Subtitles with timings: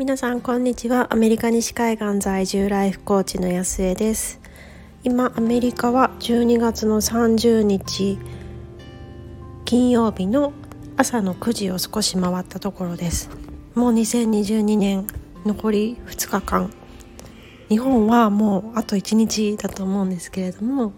[0.00, 1.12] 皆さんこんにちは。
[1.12, 4.40] アメリカ西海岸在住ライフコーチの安江です。
[5.04, 8.18] 今アメリカは12月の30日
[9.66, 10.54] 金曜日の
[10.96, 13.28] 朝の9時を少し回ったところです。
[13.74, 15.06] もう2022年
[15.44, 16.72] 残り2日間。
[17.70, 20.92] 日本はもうあと1日だと思うんですけれども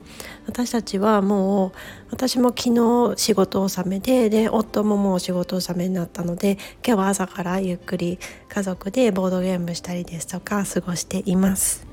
[0.47, 1.73] 私たちはもう
[2.11, 6.53] 私も昨日仕事納めでで夫ももう仕事納めになったので
[6.85, 8.19] 今日は朝からゆっくり
[8.49, 11.87] 家族でボードゲームしたりですとか過ごしています。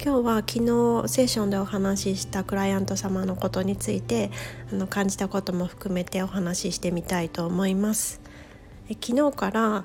[0.00, 4.30] 今日は昨日セッションでお話ししたクライアント様のことについて
[4.72, 8.20] あの感じたことも含めてお話ししてみたいと思います。
[9.02, 9.84] 昨日から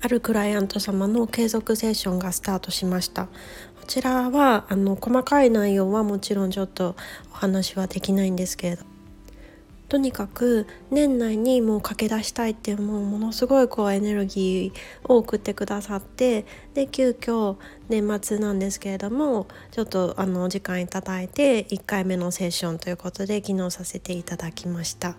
[0.00, 3.30] あるクライアント様の継続セッションがスタートしましたこ
[3.86, 6.94] ちらはあの細かい内容はもちろんちょっと
[7.32, 8.84] お話はできないんですけれど
[9.88, 17.56] とにかく年内にもう駆け出したいっていうもうものすごいこうエネルギーを送ってくださってで急遽
[17.88, 25.16] 年末なんですけれどもちょっとあの時間いただいて1回目のセッションということで昨日させていただきました。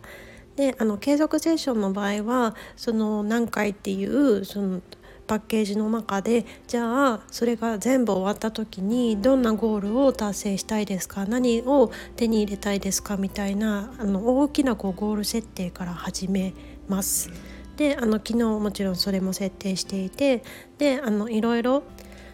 [0.59, 4.81] であの継続セッションの場合はその何回っていうその
[5.25, 11.25] パッケージの中でじゃあそれが全部終わった時にどんなゴールを達成したいですか？
[11.25, 13.15] 何を手に入れたいですか？
[13.15, 16.53] みたいなあの大きなこうゴール設定から始め
[16.89, 17.29] ます。
[17.77, 20.43] であの昨日もちろんそれも設定していて
[20.77, 21.83] であのいろいろ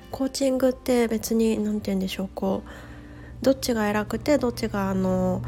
[0.09, 2.69] コーチングって別に何て言うんでしょうこう
[3.45, 5.43] どっちが偉くてどっちがあの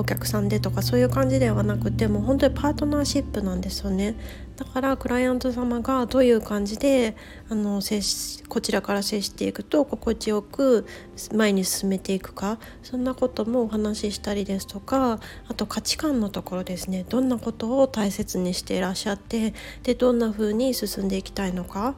[0.00, 4.14] お客さんでとかそういう感じではなくてもう本当にパートナーシップなんですよね。
[4.56, 7.16] だからクライアント様がどういう感じで
[7.48, 10.86] あの接しこちらから接していくと心地よく
[11.34, 17.04] 前に進めていくかそんなこともお話ししたりですとかあと価値観のところですね。
[17.08, 21.94] どんなことを大切にしていらっしゃってでどんな風に進んでいきたいのか。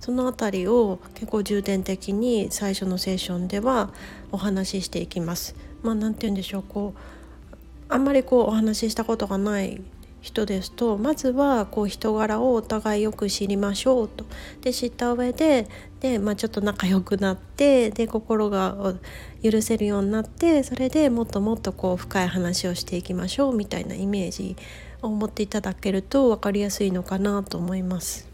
[0.00, 3.90] その辺りを結構重点的に最初のセッションでは
[4.32, 5.56] お話ししていきます。
[5.82, 6.64] まあ、て言うんでしょう。
[6.68, 7.23] こう
[7.88, 9.80] あんまりこうお話ししたことがない
[10.24, 14.24] 人ですとまずはこう人柄をお互いよく知りましょうと
[14.62, 15.68] で知った上で
[16.00, 18.94] で、まあ、ちょっと仲良くなってで心が
[19.42, 24.56] 許せるようになってそれでもっともっとこう深い話をしていきましょうみたいなイメージ
[25.02, 28.26] を持っていただけると分かりやすいのかなと思います。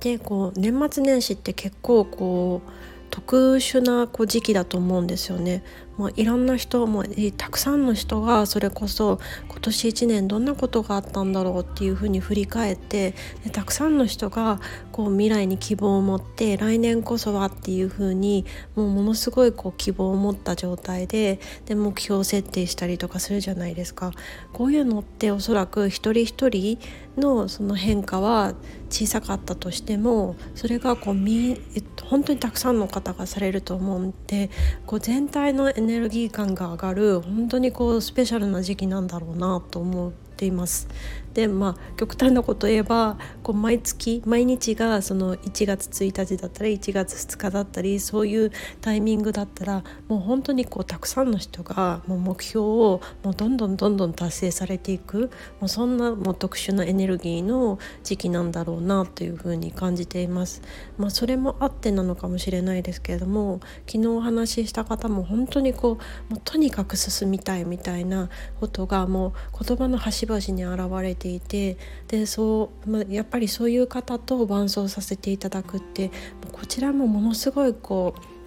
[0.00, 2.70] でこう年末年始って結構こう
[3.10, 5.64] 特殊なこう時期だと思うんですよね。
[5.98, 7.04] もういろんな人も
[7.36, 13.14] たくさんの人がそれこそ今年1年どんなことがあったんだろうっていうふうに振り返って
[13.44, 14.60] でたくさんの人が
[14.92, 24.12] こう未来に希望を持って来年こそはっていうふうにもうものすごいこう希望を持った状態でで目標設定したりとかするじゃないですか。
[24.52, 26.78] こういうのっておそらく一人一人
[27.16, 28.54] のその変化は
[28.90, 31.60] 小さかったとしてもそれがこうみ
[32.02, 34.50] 本当にたくさんの方がされると思うんで
[34.86, 40.86] こう全体のエネネルギー感が上がる本当にこうスペシャルな時期なんだろうなと思っています。
[41.34, 48.50] でまあ極端なこと言えばこう毎月毎日がその1月1日だったり1月2日だったりそういう
[48.80, 60.62] タイミングだったらもう本当にこうたくさんの人がもう目標をもうどんどんどんどん達成されていくもうそんなもう特殊なエネルギーの時期なんだろうなというふうに感じています。
[60.96, 65.98] まあ、それもあってなのかもしれないですけれども昨日お話しした方も本当にこ
[66.30, 68.28] うもうとにかく進みたいみたいな
[68.58, 71.76] ことがもう言葉の端々に現れていて
[72.08, 76.10] でそう、まあ、やっぱりそういう方と伴走させていただくって
[76.52, 78.38] こちらもものすごいこう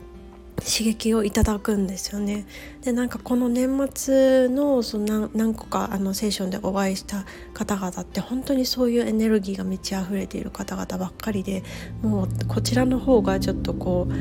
[0.61, 2.45] 刺激をいただくんですよね。
[2.83, 11.63] でなんかこの年末のその何個かあのセッションでお会いした方々って本当にそういうエネルギーが満ち溢れている方々ばっかりで
[12.03, 14.13] もうこちらの方がちょっとこう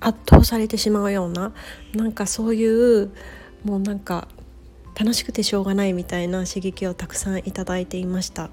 [0.00, 1.52] 圧倒されてしまうような
[1.94, 3.10] なんかそういう
[3.64, 4.28] もうなんか
[4.98, 8.50] 楽しくてしょうがないみたいな刺激をたくさんいただいていました。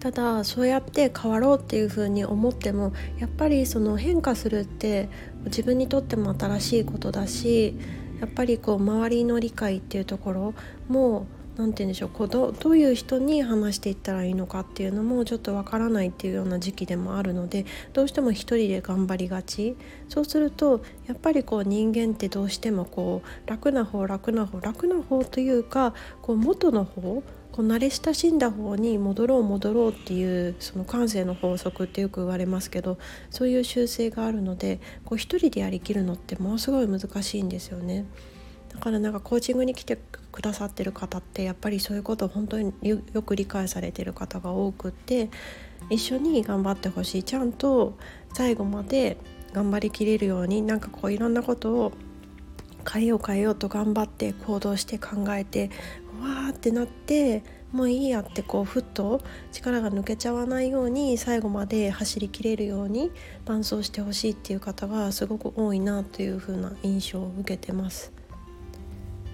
[0.00, 5.08] ただそうやって変わろうっていうふうに思ってもやっぱりその変化するって
[5.46, 7.74] 自分にとっても新しいことだし
[8.20, 10.54] やっぱりこう周りの理解っていうところ
[10.88, 11.26] も
[11.58, 19.76] 何て言うんでしょうこうどどういう人に話していったらいいのかっていうのもちょっとわからないっていうような時期でもあるのでどうしても一人で頑張りがち
[20.08, 32.98] そうするとやっぱりこう人間ってどうしてもこう楽な方楽な方楽な方というかこう元の方こう慣れ親しんだ方に戻ろう戻ろうっていうその感性の法則ってよく言われますけど
[33.30, 38.06] そういう習性があるのでこう一人でやりきるのってものすごい難しいんですよね。
[38.68, 39.98] だからなんかコーチングに来て
[40.30, 45.30] くださってる方ってやっぱりそういうことを本当によく理解されてる方が多くって
[45.90, 47.96] 一緒に頑張ってほしいちゃんと
[48.34, 49.16] 最後まで
[49.52, 51.92] 頑張りきれるようになんかこういろんなことを
[52.90, 55.70] 変えよう変えようと頑張って行動して考えて
[56.20, 57.42] わーってなって
[57.72, 59.20] もういいやってこうふっと
[59.52, 63.10] 力が抜けちゃわないように最後まで走りきれるように
[63.44, 68.17] 伴走してほしいっていう方がすごく多いなという風な印象を受けてます。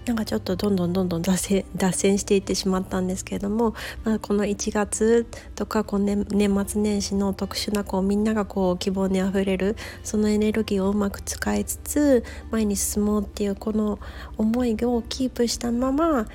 [0.05, 3.73] なんかちょっとどんどんどんどん脱線脱線していってしまったんですけれども、
[4.03, 5.25] まあ、この1月
[5.55, 13.99] とかこう、ね、年末年始の特殊なこうみんながこう希望にあふれるそのエネルギーをうまく使いつつ前に進もうっていうこの
[14.37, 16.27] 思いをキープしたまま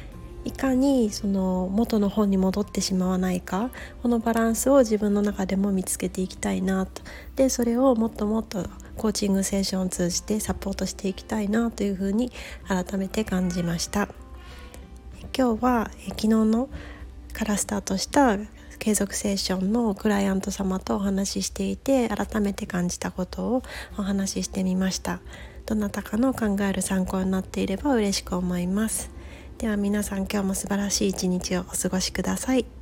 [0.45, 3.71] いかにその元の本に戻ってしまわないか
[4.03, 7.03] このバランスを自分の中でも見つけていきたいなと。
[7.37, 8.65] でそれをもっともっと
[9.01, 12.31] コーチングセッションを通じてサポートしていきたいなというふうに
[12.69, 14.09] 改めて感じました。
[15.35, 16.69] 今日は昨日の
[17.33, 18.37] からスタートした
[18.79, 23.63] 継続セッションのクライアント様とお話ししていて改めて感じたことを
[23.97, 25.21] お話ししてみました。
[25.65, 29.11] どなたかの考える参考になっていれば嬉しく思います。
[29.57, 32.80] では皆さん今日も素晴らしい一日をお過ごしください。